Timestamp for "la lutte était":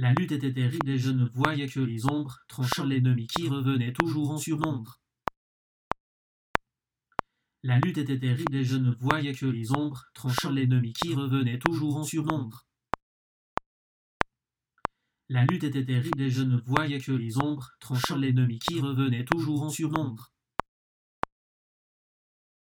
0.00-0.52, 7.64-8.20, 15.28-15.84